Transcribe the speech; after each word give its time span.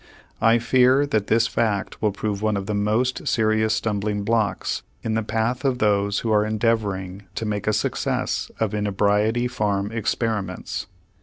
I 0.41 0.57
fear 0.57 1.05
that 1.05 1.27
this 1.27 1.45
fact 1.45 2.01
will 2.01 2.11
prove 2.11 2.41
one 2.41 2.57
of 2.57 2.65
the 2.65 2.73
most 2.73 3.27
serious 3.27 3.75
stumbling 3.75 4.23
blocks 4.23 4.81
in 5.03 5.13
the 5.13 5.21
path 5.21 5.63
of 5.63 5.77
those 5.77 6.21
who 6.21 6.31
are 6.31 6.43
endeavoring 6.43 7.25
to 7.35 7.45
make 7.45 7.67
a 7.67 7.71
success 7.71 8.49
of 8.59 8.73
inebriety 8.73 9.47
farm 9.47 9.91
experiments. 9.91 10.87